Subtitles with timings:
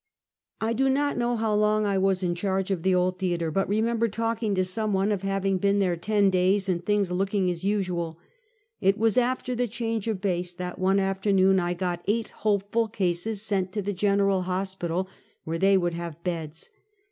[0.59, 3.69] I DO not know how long I was in charge of the old tiieater, but
[3.69, 7.63] remember talking to some one of having been there ten days, and things looking as
[7.63, 8.17] usual.
[8.79, 13.43] It was after the change of base, that one afternoon I got eight hopeful cases
[13.43, 15.07] sent to the General Hospital,
[15.43, 16.71] where they w^ould have beds.